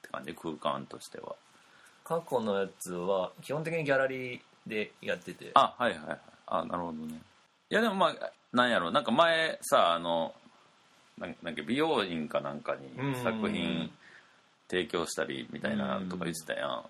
[0.02, 0.34] て感じ？
[0.34, 1.36] 空間としては。
[2.04, 5.52] 過去のやつは基本的にギャラリーでやってて。
[5.54, 6.20] あはいはいはい。
[6.48, 7.22] あなるほどね
[7.72, 10.34] いやでもまあなんやろなんか前さあの
[11.18, 13.90] なんなんか美容院かなんかに作品
[14.70, 16.84] 提供したりみたいなとか言ってたやん。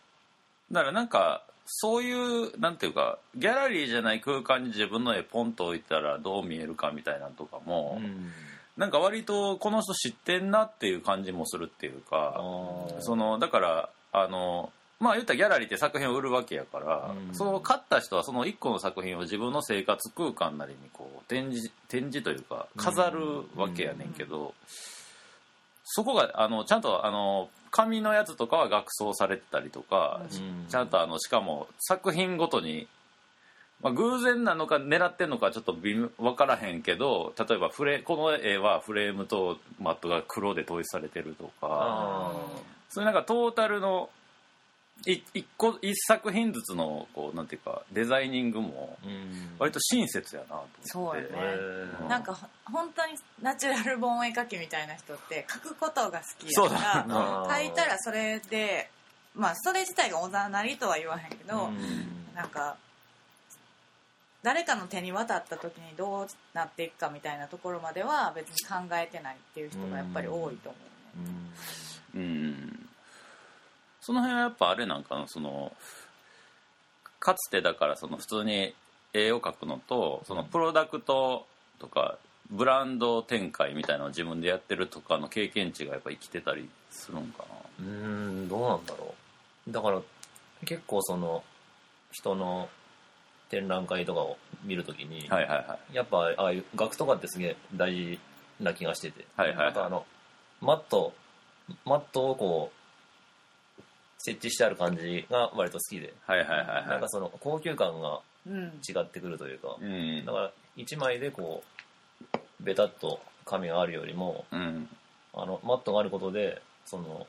[0.71, 8.31] だからなんかそういうなんていうかギャラリーじゃない空間に自分の絵ポンと置いたらどう見えるかみたいなのとかも、うん。
[8.77, 12.41] なんか割とこの人知ってんなっていう感じもするっていうか
[12.99, 23.19] そのだからあのまあ言ったらギャラリーって作品を売るわけやから、うんその買った人はその1個の作品を自分の生活空間なりにこう展示展示というか飾る
[23.55, 24.53] わけやねんけど、
[25.83, 32.87] そこがあのちゃんとあの紙のやつとかは額装されてたりとか、うんちゃんとあのしかも作品ごとに、
[33.81, 42.31] まあ、偶然なのか狙ってんのかちょっと分からへんけど例えばフレこの絵はフレームとマットが黒で統一されてるとかあ
[42.89, 44.09] そういうなんかトータルの
[45.05, 49.55] い一個一作品ずつのこうなんていうかデザイニングもーうん。
[49.57, 50.73] 割と親切やなと思って。
[50.83, 51.29] そうやね。
[51.33, 52.07] へー。
[52.07, 58.89] なんかほ本当にナチュラル本絵描きみたいな人って描くことが好きそうやから描いたらそれで
[59.35, 62.35] まあそれ自体がおざなりとは言わへんけど、うん。
[62.35, 62.77] なんか
[64.43, 71.43] 誰かの手に渡った時にどうなっていくかみたいなところまでは別に考えてないっていう人がやっぱり多いと思うね、
[72.15, 72.89] うん
[74.01, 75.71] その辺はやっぱあれなんかなその
[77.19, 78.73] かつてだからその普通に
[79.13, 81.45] 絵を描くのとそのプロダクト
[81.79, 82.17] とか
[82.49, 87.45] ブランド展開みたいなのを自分でやってるとかの経験値がやっぱ生きてたりするんか
[87.79, 89.13] うーんどうなんだろ
[89.67, 89.71] う。
[89.71, 90.01] だから
[90.65, 91.43] 結構その
[92.11, 92.69] 人の
[93.49, 95.95] 展覧会とかを見るときに、なはいはいはい。
[95.95, 98.19] やっぱああいう額とかってすげえ大事
[98.59, 99.67] な気がしてて、はいはいはい。
[99.67, 100.05] あとあの
[100.61, 101.13] マット
[101.85, 102.80] マットをこう
[104.23, 108.63] 設置してある感じが割と好きで、はいはいはいなんはかその高級感がうん。
[108.87, 109.87] 違ってくるというか、いう
[110.23, 110.25] ん。
[110.25, 111.63] だから1枚でこ
[112.33, 114.87] うベタっと紙があるよりもうん。
[115.33, 117.27] あのマットがあることでその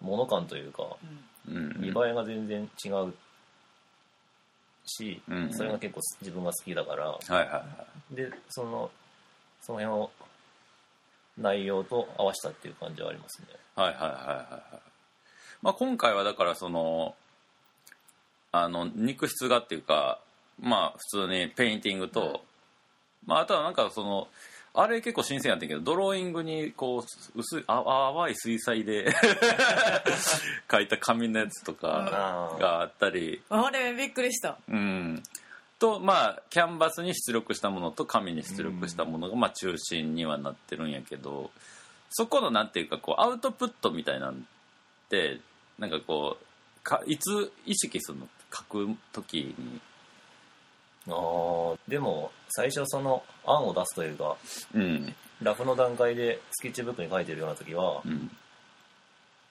[0.00, 0.82] 物感というか
[1.48, 1.80] うんうん。
[1.80, 3.14] 見栄えが全然違う
[4.86, 5.52] し、うん。
[5.52, 7.06] それが結構自分が好きだから。
[7.08, 7.64] はいはいは
[8.12, 8.14] い。
[8.16, 8.90] でその
[9.60, 10.10] その辺を
[11.38, 13.46] 内容と合わせたっていう感じはありますね。
[13.76, 14.91] はいはいはいはいはい
[15.62, 17.14] まあ今回はだからその
[18.50, 20.20] あの肉筆がっていうか
[20.60, 22.42] まあ普通にペインティングと、
[23.26, 24.28] まあ、あとはなんかその
[24.74, 29.12] あれ結構新鮮やったけどドローイングにこう薄いあ淡い水彩で
[30.66, 34.56] 描いた紙のやつとかあがあったり、あれびっくりした。
[34.68, 35.22] うん、
[35.78, 41.50] とまあキャンバスに出力したものと紙に出力したものがまあ中心にはなってるんやけど
[42.08, 44.46] そこのなんていうかこうアウトプットみたいなん
[45.10, 45.40] て
[45.78, 46.44] なんかこう
[46.82, 48.28] かいつ意識するの？
[48.54, 49.80] 書く時に。
[51.08, 54.36] あーでも最初その案を出すというか
[54.74, 55.14] うん。
[55.40, 58.30] ラフの段階でスケッチブックに書いてるような時はう、ん。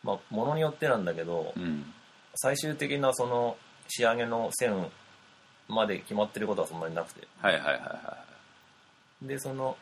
[0.03, 1.91] まあものによってなんだけどうん。
[2.35, 3.57] 最終的なその
[3.89, 4.87] 仕上げの線
[5.67, 7.27] まで決まってることはそんなになくて。
[7.41, 8.17] はいはいはいは
[9.21, 9.75] でその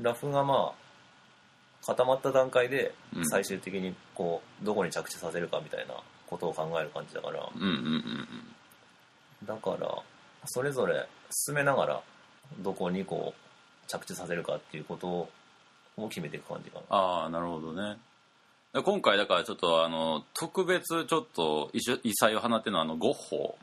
[0.00, 0.89] ラフがまあ
[1.90, 3.28] 固まった段階でうん。
[3.28, 5.94] 最終的にこうどこに着地させるかみたいな
[6.28, 8.28] ことを考える感じだからいうんうんうん
[9.44, 10.02] だから
[10.44, 12.02] それぞれ進めながら
[12.60, 15.08] どこにこう着地させるかっていうこと
[15.96, 16.96] を決めていく感じかな。
[16.96, 17.98] ああなるほどね。
[18.72, 23.58] で今回だからちょっとあの特別ちょっと異種異彩を放ってるのはあのゴッホ。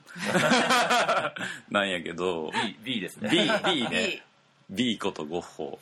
[1.71, 2.51] なんやけど。
[2.83, 3.29] B, B ですね。
[3.29, 4.23] B, B ね。
[4.69, 5.79] B ことゴッホ。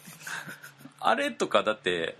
[0.99, 2.17] あれとかだって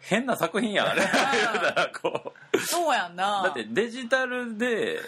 [0.00, 1.02] 変な作品やんあれ。
[2.00, 2.58] こう。
[2.58, 3.42] そうやんな。
[3.44, 5.00] だってデジタルで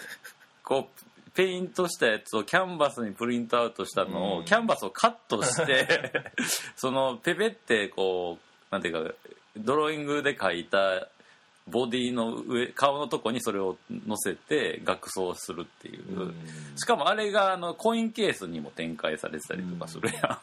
[0.63, 4.45] こうペイントしたやつをキャンバスにプリントアウトしたのを、うん。
[4.45, 6.11] キャンバスをカットして
[6.77, 9.15] そのペペってこうなんていうか
[9.57, 11.07] ドローイングで描いた
[11.67, 16.35] ボディの上顔のとこにそれを乗せて額装するっていう、うん。
[16.75, 20.37] しかもあれがあのコインケースにも展開されてたりとかするやん、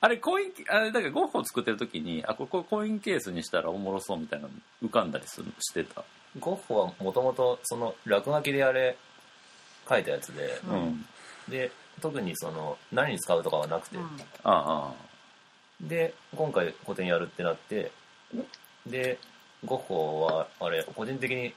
[0.00, 4.52] あれコインあれだからゴッホ作ってる時にあここコインケースにしたらおもろそうみたいなの
[4.84, 6.04] 浮かんだりするしてた。
[6.38, 8.96] ゴッホはもともとその落書きであれ
[9.88, 10.74] 書いたやつで、うん。
[10.74, 11.04] うん
[11.48, 14.04] で特にその何に使うとかはなくて、うん。
[14.04, 14.08] あ
[14.44, 14.92] あ。
[15.80, 17.90] で今回個展やるってなって
[18.86, 19.18] で
[19.64, 21.54] ゴッホはあれ個人的に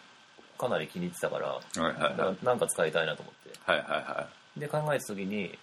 [0.58, 2.17] かなり気に入ってたからはいはいはい。
[2.17, 3.60] ななんか使いたいなと思って。
[3.65, 4.27] はいはいは
[4.58, 5.58] で考えた時に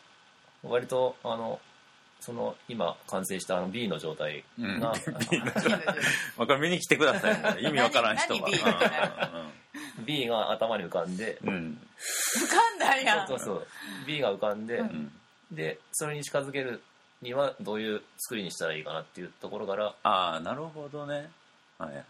[0.62, 1.60] 割とあの
[2.20, 4.80] その今完成したあの B の状態い、うん。
[6.36, 7.68] これ見に来てくださいね。
[7.68, 8.40] 意味わからん人は。
[8.40, 11.38] 何何 B が頭に浮かんで。
[11.42, 11.48] うん。
[11.48, 11.78] うん。
[12.36, 13.24] 浮かんだんや。
[13.24, 13.66] んそうそうそう。
[14.06, 14.86] B が浮かんで、うん。
[14.86, 15.12] うん
[15.50, 16.82] でそれに近づける
[17.22, 19.94] にはどういう作りにしたらいいかなっていうところから。
[20.02, 21.30] ああなるほどね。
[21.78, 22.04] はいはい。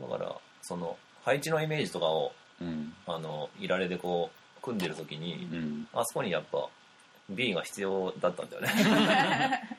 [0.00, 2.92] だからその配置のイメージとかをうん。
[3.06, 5.88] あのいられでこう組んでる時に、うん。
[5.92, 6.68] あそこにやっぱ
[7.30, 8.68] B が必要だったんだよね。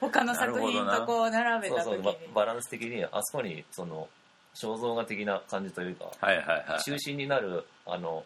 [0.00, 2.02] 他の作品とこう並べそうそう。
[2.02, 4.08] た時にババランス的にあそこにその
[4.54, 8.24] 肖像画的な感じというかはいはいはい中心になるあの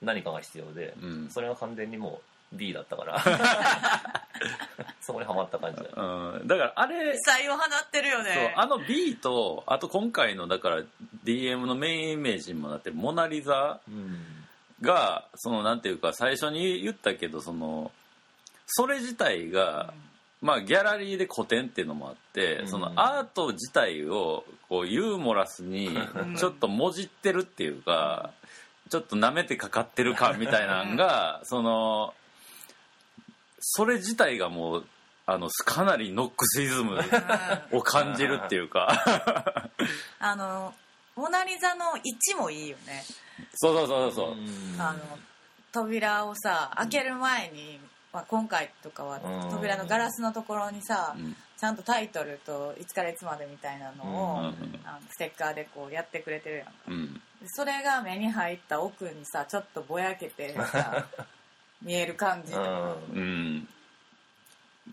[0.00, 1.30] 何かが必要で、うん。
[1.30, 2.20] それが完全にも
[2.52, 3.18] う B だったから
[5.00, 10.82] そこにはまった感じだようん、だからあれ才を放ってるよそうねあの B とあと今回のだから
[11.24, 14.25] DM のメインイメージにもなってるモナ・リザうん
[14.82, 17.90] がそのなんていうか最初に言ったけどその
[18.66, 19.94] それ自体が、
[20.42, 22.68] まあギャラリーで個展っていうのもあって、うん。
[22.68, 26.36] そのアート自体をこうユーモラスにん。
[26.36, 28.32] ちょっともじってるっていうか、
[28.90, 32.14] ちょっと舐めてかかってる感みたいなのがその
[33.58, 34.86] それ自体がもう
[35.26, 37.00] あのかなりノックスイズム
[37.72, 39.70] を感じるっていうか。
[40.20, 40.72] あの
[41.16, 43.02] モナ・リザの位置もいいよね。
[43.54, 44.34] そうそうそうそう、う。
[44.34, 44.80] ん。
[44.80, 45.00] あの
[45.72, 47.80] 扉をさ開ける前に、
[48.12, 49.50] まあ、今回とかはうん。
[49.50, 51.34] 扉のガラスのところにさ、うん。
[51.58, 54.44] ちゃんとタイトルといつからいつまでみたいなのを、うん。
[54.84, 56.72] あのステッカーでこうやってくれてるやんか。
[56.88, 57.14] うん。
[57.14, 61.06] でそれが目に入った奥にさちょっとぼやけてさ
[61.80, 63.68] 見える感じうん。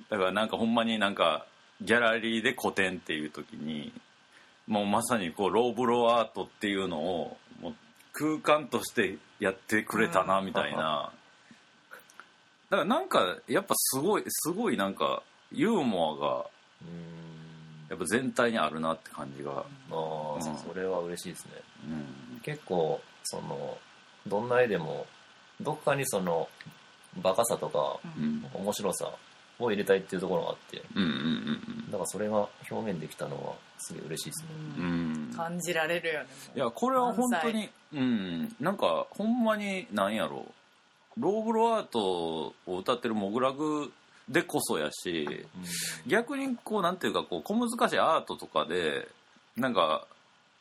[0.10, 1.46] だからなんかほんまになんか
[1.82, 3.92] ギャラリーで個展っていう時に
[4.68, 7.74] もうまさにこうローブローアートっていうのをもう
[8.14, 11.12] 空間としてやってくれたなみたいな、
[12.70, 16.46] だからなんかやっぱすごいすごいなんかユーモアが
[16.82, 17.24] うん。
[17.90, 20.42] やっぱ全体にあるなって感じが、ああ、うん。
[20.42, 21.52] それは嬉しいですね。
[22.34, 23.78] うん、結構その
[24.26, 25.06] どんな絵でも
[25.62, 26.50] どっかにその
[27.22, 28.46] バカさとかうん。
[28.54, 29.12] 面白さ
[29.64, 30.82] を入れたいっていうところがあって。
[30.96, 34.50] うんうんだからそれが表現できたのはすげえ嬉しいですね。
[34.80, 34.86] うん。
[34.86, 34.88] う
[35.32, 36.28] ん感じられるよね。
[36.56, 38.56] いやこれは本当にうん。
[38.60, 40.46] なんかほんまになんやろ
[41.20, 43.92] ローブロアートを歌ってるモグラグ
[44.28, 45.46] でこそやし
[46.08, 49.08] 逆にこうなんていうかこう小難しいアートとかで
[49.56, 50.08] なんか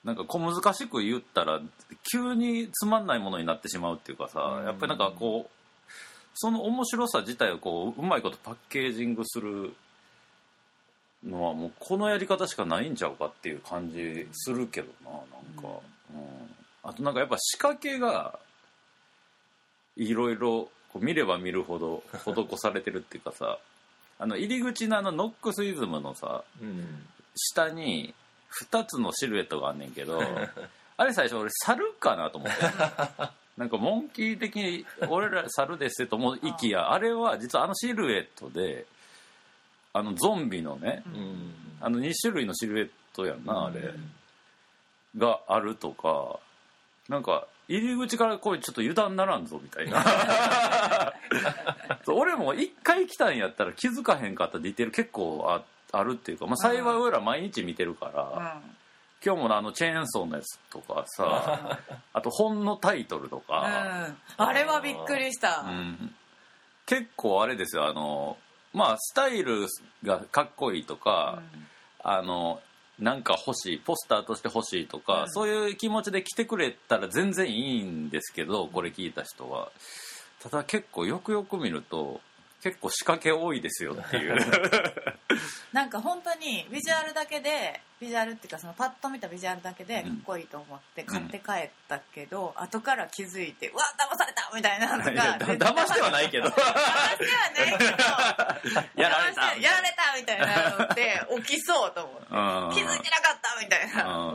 [0.04, 1.60] なんか小難しく言ったら
[2.12, 4.66] 急につまんないものになってしまうっていうかさ、うん。
[4.66, 5.61] やっぱりなんかこう
[6.34, 9.74] その面白さ自体をこううまいことパッケージングする
[11.24, 15.20] のはもうこのやり方しかないんちゃうかっていう感じするけどななん
[15.62, 15.80] か、
[16.14, 16.52] うん。
[16.82, 18.38] あとなんかやっぱ仕掛けが
[19.96, 23.58] いろいろ見れば見るほど施されてるっていうかさ
[24.18, 28.14] あの入り口のあのノックスイズムのさうん下に
[28.60, 30.20] 2つのシルエットがあんねんけど
[30.96, 32.56] あれ最初俺猿かなと思って
[33.56, 36.92] なんかモンキー的に俺ら猿ですと思いきや。
[36.92, 38.86] あれは実はあのシルエットで
[39.92, 41.54] あのゾンビのねうん。
[41.80, 44.10] あの2種類のシルエットやんなあれうん
[45.16, 46.38] があるとか
[47.08, 51.12] なんか入り口からこれちょっと油断ならんぞみたいな。
[52.08, 55.62] 俺も一回来たんやったら気づかへんかったディテール結構あ
[55.92, 58.76] あるっていうか、まあ、幸い俺ら毎日見てるから、うん
[59.24, 61.78] 今日もあのチェーンソーのやつとかさ
[62.12, 66.14] あと本のタイトルとうか、ん、あれはびっくりした、うん。
[66.86, 68.36] 結構あれですよあの
[68.72, 69.66] まあスタイル
[70.02, 71.42] がかっこいいとか、
[72.02, 72.60] あの
[72.98, 75.30] なんか欲しいポスターとして欲しいとか、うん。
[75.30, 79.70] そういう気持ちで来てくれたら全然いいんですけどこれ聞いた人は。
[80.42, 82.20] ただ結構よくよく見ると
[82.62, 84.36] 結構仕掛け多いですよっていう。
[85.72, 95.38] なんか本当にビジュアルだけでビジュアルっていうかそのパッと見たビジュアルだけでかっこいいと思って買って帰ったけど、後から気づいてうわ騙されたみたいなのが
[95.74, 96.48] 騙してはないけど。
[96.50, 96.60] 騙し
[97.18, 98.72] てはないけど
[99.02, 99.56] やられた。
[99.56, 102.26] やられたみたいなのって起きそうと思って。
[102.30, 102.86] うん。
[102.86, 104.34] 気づいてなかったみたいな、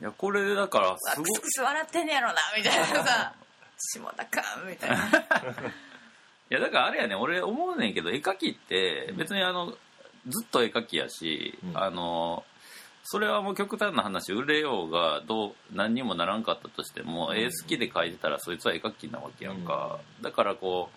[0.00, 3.32] いやこれでだからすごクスクス笑ってんねやろなみたいなさ。
[3.80, 4.96] 下田かみたいな
[6.50, 9.72] いやだからあれやね俺思うねんけど絵描きって別にあの
[10.28, 11.78] ずっと絵描きやし、うん。
[11.78, 12.44] あの
[13.04, 17.38] それはもう極端な話売れようがどう何にもならんかったとしても、うん。
[17.38, 20.90] 絵好きで描いてたらそいつは絵描きなわけやんか、だからこ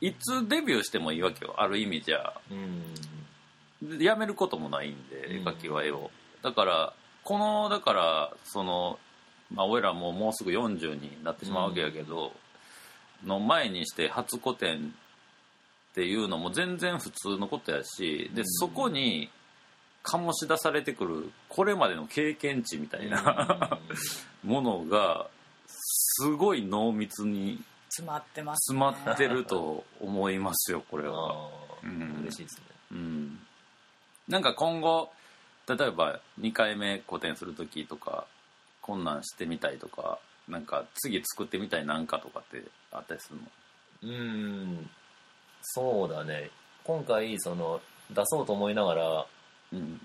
[0.00, 2.32] ういつデビューしてもいいわけよある意味じゃ。
[2.50, 3.98] うん。
[3.98, 6.10] でやめることもないんで絵描きは絵を、
[6.42, 6.92] だから
[7.24, 8.98] このだからその
[9.52, 12.32] まあ俺らもうもうすぐ40になってしまうわけやけど、
[13.24, 14.94] の前にして初個展
[15.92, 18.46] っていうのも全然普通のことやしで、うん。
[18.46, 19.30] そこに
[20.04, 23.78] 醸し出されてくるこれまでの経験値みたいな、
[24.42, 25.28] ものが
[25.66, 31.48] すごい濃密に詰まってます詰まってると思いますよこれは。
[31.84, 32.22] うん。
[32.22, 32.64] 嬉しいですね。
[32.92, 33.38] うん、
[34.28, 35.10] なんか今後
[35.68, 38.26] 例えば2回目個展する時とか
[38.80, 40.18] こんなんしてみたいとか
[40.52, 42.62] なんか次作ってみたいなんかとかって
[42.92, 43.40] あったりする
[44.10, 44.16] の？
[44.16, 44.90] うん。
[45.62, 46.50] そうだね。
[46.84, 49.26] 今回その出そうと思いながら
[49.72, 50.00] うん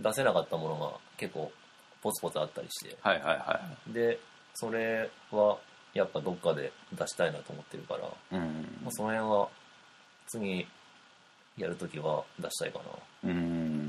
[0.00, 1.52] 出せなかったものが結構
[2.02, 2.96] ポツポツあったりして。
[3.02, 4.18] はいはいはで
[4.54, 5.58] それは
[5.94, 8.06] やっぱどっかで出したいなと思ってるから、
[8.38, 8.80] いうん。
[8.82, 9.48] まあ、その辺は
[10.26, 10.66] 次
[11.58, 12.78] やるときは出したいか
[13.24, 13.30] な。
[13.30, 13.81] うん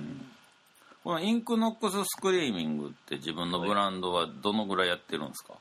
[1.04, 5.56] このインクノックススクリーミングって自分のブランドはどのぐらいやってるんですか、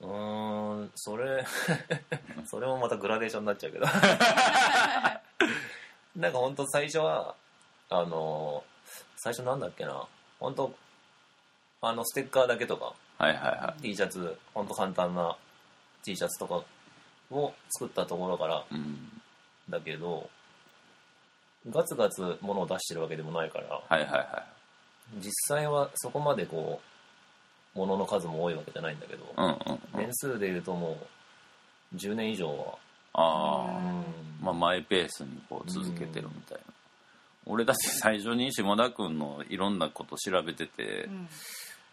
[0.00, 1.44] うーんそれ
[2.46, 3.86] それもまたグラデーションになっちゃうけど。
[6.16, 7.34] なんか本当最初は
[7.90, 8.64] あの
[9.16, 10.06] 最初なんだっけな。
[10.40, 10.74] 本当
[11.82, 15.36] あのステッカーだけとかはいはいは T シャツ本当簡単な
[16.02, 16.62] T シャツとか
[17.30, 19.22] を作ったところからいうん。
[19.68, 20.30] だけど
[21.70, 24.44] ガツガツ物を出してるわけでもないからはいはいは
[25.18, 26.80] 実際はそこまでこ
[27.74, 29.52] う物の数も多いわけじゃないんだけど、いうんうん
[29.94, 30.06] うん。
[30.06, 30.98] 年数でいうとも
[31.94, 32.78] う10年以上は
[33.12, 34.04] ああうん。
[34.44, 36.64] まあ、マイペースにこう続けてるみたいな、
[37.46, 41.28] 俺だって最初に下田君のいろんなこと調べてて、うん。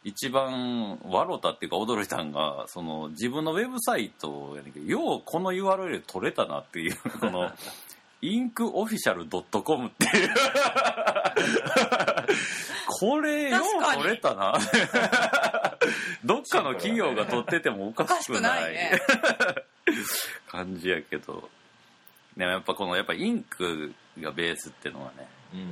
[0.05, 7.49] 一番笑ったっていうか驚いたんがその自分のウェブサイトやねんけどようこの URL 取れたなっていうこの
[8.25, 9.25] インクオフィシャル
[9.63, 10.29] .com っていう。
[12.87, 14.53] これよう取れたな。
[16.23, 19.01] どっかの企業が取っててもおかしくない。
[20.47, 21.49] 感じやけど。
[22.37, 25.69] でもやっぱこのやっぱインクがベースっていうのはねうんやっ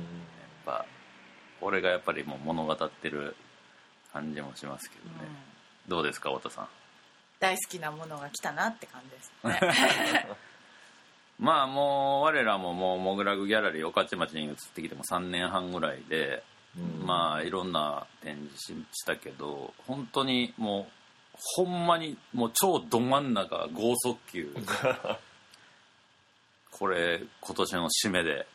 [0.64, 0.84] ぱ
[1.60, 3.34] これがやっぱりもう物語ってる
[4.12, 5.90] 感じもしますけどね、うん。
[5.90, 6.68] どうですか太田さん？
[7.40, 9.32] 大好きなものが来たなって感じです
[10.12, 10.26] ね
[11.42, 16.44] まあもう我らももうモグラグギャラリー御徒町に移ってきても3年半ぐらいで、
[16.78, 17.04] うん。
[17.04, 20.86] まあいろんな展示ししたけど本当にも
[21.34, 24.54] うほんまにもう超ど真ん中剛速球。
[26.70, 28.46] これ今年の締めで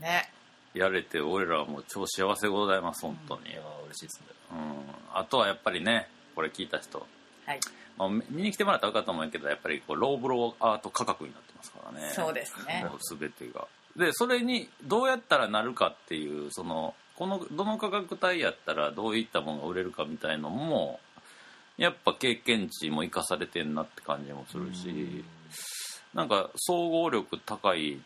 [0.00, 0.28] ね。
[0.74, 4.26] やれて俺らはもう超幸せでございます本当に、いやー嬉しいですね。
[4.50, 7.06] うん、あとはやっぱりねこれ聞いた人、
[7.46, 7.60] はい
[7.96, 12.10] まあ、見に来てもらったら分かると思うけどやっぱりこうローブローアート価格になってますからね。
[12.12, 12.86] そうですね。
[12.88, 13.66] もう全てが。
[13.96, 20.98] でそれにどうやったらなるかっていうそのこのどの価格帯やったらどういったものが売れるかみたいのも
[21.76, 25.24] やっぱ経験値も生かされてんなって感じもするし
[26.12, 28.00] なんか総合力高い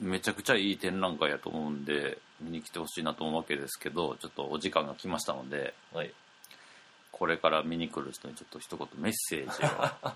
[0.00, 6.12] めちゃくちゃいい展覧会やと思うんで見に来てほしいなと思うわけですけどちょっとお時間が来ましたのではい
[7.12, 10.08] これから見に来る人にちょっと一言メッセージを、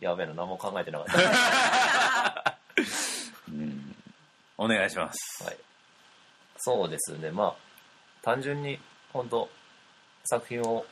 [0.00, 2.58] やべえな何も考えてなかった。
[3.48, 3.96] うん、
[4.58, 5.44] お願いします。
[5.44, 5.56] はい、
[6.58, 7.30] そうですね。
[7.30, 7.54] まあ
[8.22, 8.78] 単純に
[9.12, 9.48] 本当
[10.24, 10.86] 作品を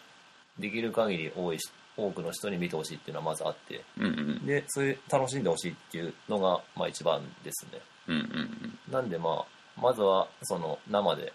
[0.59, 4.47] できる限り多いし多くの人に見てほしいっていうのはまずあってうんうん。
[4.47, 7.81] でそれ楽しんでほしいっていうのがまあ一番ですね。
[8.09, 8.79] うんうん。
[8.93, 11.33] なんでまあまずはその生で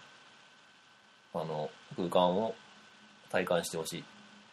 [1.34, 2.54] あの空間を
[3.30, 4.04] 体感してほしいっ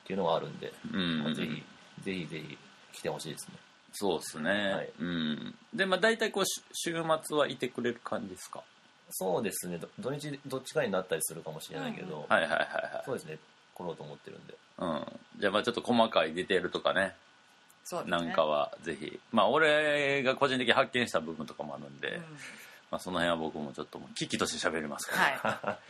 [0.06, 0.98] ていうのがあるんで、う
[1.30, 1.34] ん。
[1.36, 1.64] ぜひ
[2.04, 2.58] ぜひぜひ
[2.94, 3.56] 来てほしいですね。
[3.94, 4.90] そうですね、はい。
[5.00, 5.56] うん。
[5.74, 8.62] でまあ大体こうし週末はいてくれる感じですか？
[9.12, 9.78] そうですね。
[9.78, 13.04] ど土日どっちかになったりするかもしれないけど、はいはいはいはい。
[13.06, 13.38] そうですね。
[13.74, 14.56] 来ろうと思ってるんで。
[14.80, 15.06] うん、
[15.40, 17.16] じゃあまあちょっと細かいディテールとかね。
[17.84, 18.18] そうですね。
[18.18, 19.20] なんかはぜひ。
[19.32, 22.22] まあ俺が個人的に発見した部分とかもあるんで、うん。
[22.92, 25.78] まあ、その辺は僕もちょっともう危機として喋りますから、はい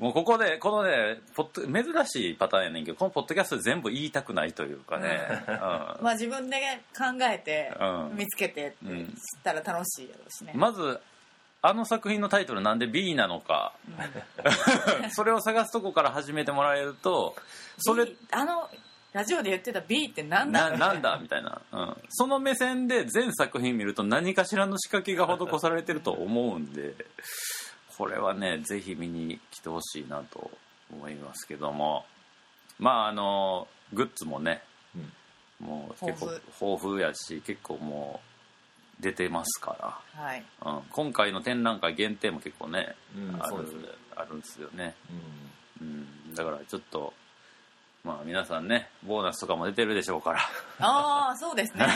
[0.00, 5.54] もうここでこのねポッド珍しいパターンやねんけどこのポッドキャストで全部言いたくないというかね、 うん。
[5.54, 6.56] まあ自分で
[6.96, 8.16] 考えてうん。
[8.16, 10.98] 見つけてってうん知ったら楽しいやろうしね、まず
[11.62, 13.74] あの作品のタイトルなんで B なのか。
[15.12, 17.36] それを探すとこから始めてもらえると
[17.78, 18.70] それ B あの
[19.12, 20.70] ラジオで言ってた B ってなんだ？
[20.70, 21.18] ななんだ？
[21.20, 26.94] みたいな、うん、その目線で全作品見ると何かしらの仕掛けが施されてると思うんで
[28.00, 30.50] これはねぜひ見に来てほしいなと
[30.90, 32.06] 思いますけども。
[32.78, 34.62] まああのグッズもね
[35.60, 35.66] うん。
[35.66, 38.22] もう結構豊豊富やし結構も
[38.98, 40.42] う出てますかはい。
[40.64, 43.66] ら、うん、今回の展覧会限定も結構ね、うんある
[44.16, 44.94] あるんですよね、
[45.80, 45.86] うん。
[45.86, 45.90] う
[46.32, 47.12] ん、だからちょっと
[48.04, 50.40] まあ皆さんねボーナスとかも出てるでしょうから。
[50.78, 51.86] ああそうですね。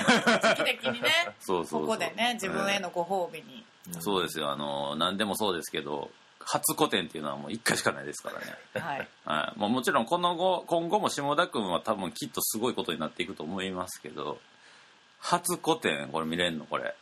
[0.43, 1.11] 時期的にね。
[1.41, 1.81] そうそうそう。
[1.83, 3.65] ここでね自分へのご褒美に、
[4.01, 4.51] そうですよ。
[4.51, 9.09] あの何でもそうですけど初個展っていうのはもう1回しかないですからね、はい。
[9.25, 14.39] はい、もうもちろんこの後今後も下田君は多分きっとすごいことになっていくと思いますけど
[15.21, 16.95] 初個展これ見れんのこれ。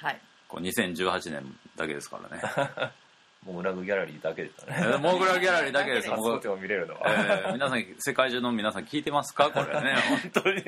[0.00, 0.20] はい。
[0.48, 2.42] こう2018年だけですからね
[3.46, 4.74] モグラグギャラリーだけですね。
[4.74, 6.10] ーモグラギャラリーだけです。
[6.10, 9.50] 初個展を見れるのは、えー皆さん世界中の皆さん聞いてますか？
[9.50, 9.94] これね。
[10.32, 10.62] 本当に。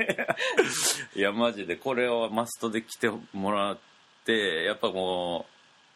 [1.16, 1.76] いやマジで。
[1.76, 3.78] これをマストで来てもらっ
[4.24, 5.46] てやっぱも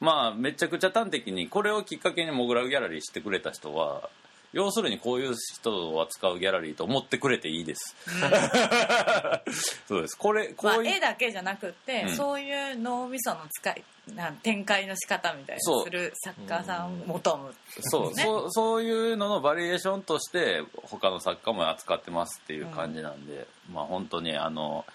[0.01, 4.11] うまあめちゃくちゃ端的にこれをきっかけにモグラギャラリーしてくれた人は
[4.55, 7.97] 要するにこういう人を扱うギャラリーと思ってくれていいです、
[9.89, 10.17] そうです。
[10.17, 12.17] これこまあ、ういう、絵だけじゃなくって、うん。
[12.17, 13.85] そういう脳みその使い
[14.15, 15.79] なん展開の仕方みたいそう。
[15.79, 17.55] なする作家さんを求む。
[17.81, 18.15] そう。
[18.15, 18.23] ね。
[18.23, 24.87] そうそういうののバリエーションとして他の作家も扱ってますっていう感じなんで、まあ本当にあの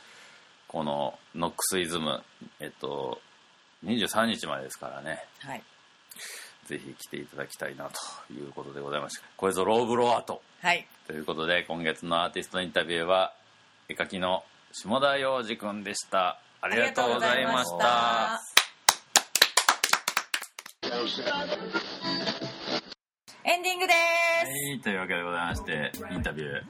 [0.69, 2.23] このノックスイズム
[2.61, 3.19] えっと
[3.83, 5.25] 23日までですからね。
[5.39, 5.63] はい
[6.69, 7.89] ぜひ来ていただきたいな
[8.27, 10.43] ということでございましたこれぞローブロアート。
[10.61, 10.85] はい。
[11.07, 13.33] ということで今月のアーティストインタビューは
[13.87, 16.39] 絵描きの下田洋二くんでした。
[16.61, 18.39] ありがとうございました。
[23.45, 23.97] エンディングです。
[23.97, 26.61] はい、というわけでございまして、インタビュー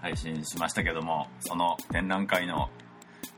[0.00, 2.70] 配信しましたけども、その展覧会の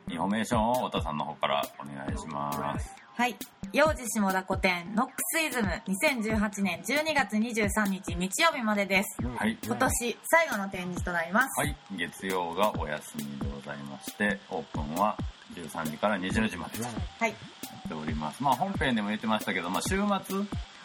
[0.09, 3.06] インフォメーションを太田さんの方からお願いします。
[3.17, 3.37] はい。
[3.73, 9.17] 幼児下田個展ノックスイズム2018年12月23日日曜日までです。
[9.39, 9.57] はい。
[9.65, 15.17] 今年最後の展示となります、はい、月曜がお休みでございまして、オープンは
[15.55, 17.31] 13時から20時までとなはい。
[17.31, 17.35] っ
[17.89, 18.43] ております。
[18.43, 20.05] まあ本編でも言ってましたけど、まあ週末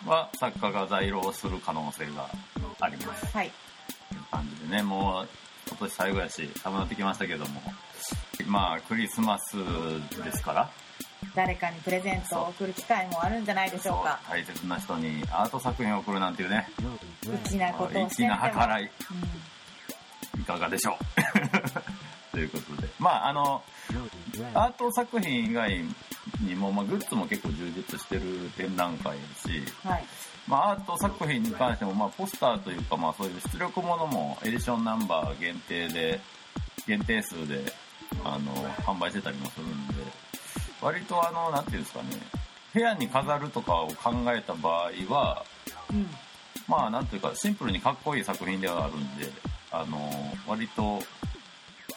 [0.06, 2.30] は作家が在廊する可能性が
[2.80, 3.26] あります。
[3.26, 3.52] はい。
[4.08, 5.28] という感じでね、もう
[5.68, 7.62] 今年最後やし、寒なってきましたけども、
[8.48, 9.58] まあクリスマス
[10.24, 10.70] ですから、
[11.36, 14.20] 誰かにプレゼントを送る機会もあるんじゃないでしょうか。
[14.30, 16.68] 大切な人にアート作品を送るなんていうね。
[17.46, 18.92] 粋なことをして粋な計らい。
[20.40, 22.32] いかがでしょう。
[22.32, 22.88] ということで。
[23.00, 23.64] まああの
[24.54, 25.84] アート作品以外
[26.42, 30.06] にも、まあ、グッズも結構充実してる展覧会ですし、うんはい。
[30.48, 36.20] まあ、アート作品に関しても、まあ、ポスターというか、まあ、そういう出力ものもエディションナンバー限定で
[36.88, 37.64] 限定数で
[38.24, 38.52] あの
[38.84, 39.91] 販売してたりもするんで
[40.82, 42.10] 割とあのなんていうんですかね
[42.74, 45.46] 部屋に飾るとかを考えた場合は
[45.92, 46.08] うん。
[46.68, 49.30] まあなんというかシンプルにかっこいい作品ではあるんで
[49.72, 50.10] あの
[50.48, 51.00] 割と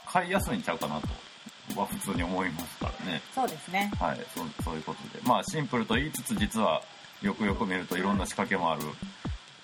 [0.07, 3.23] 買いやすいんちゃうかなとは普通に思いますからね。
[3.35, 3.91] そうですね。
[3.99, 5.23] はいそうそういうことで。
[5.25, 6.83] まあシンプルと言いつつ実は
[7.23, 8.83] よくよく見るといろんな仕掛けもある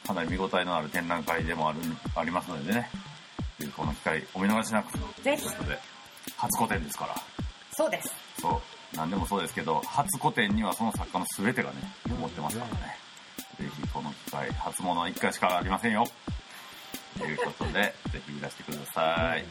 [0.06, 1.78] かなり見応えのある展覧会でもある
[2.14, 2.90] ありますのでね。
[3.76, 4.92] この機会お見逃しなく。
[4.92, 5.44] とぜひ。
[5.44, 5.78] いうことで
[6.36, 7.14] 初個展ですから。
[7.72, 8.14] そうです。
[8.40, 8.60] そう
[8.96, 11.76] 何でもそうですけど初個展にはその作家の全てがね
[12.06, 12.96] 思ってますからね。
[13.58, 16.04] ぜひこの機会初物は1回しかありませんよ。
[17.18, 19.44] ということでぜひいらしてください。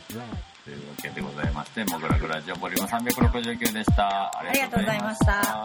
[0.66, 4.32] というわけでございましてモグラグラジオボリューム369でした。
[4.38, 5.64] ありがとうございました。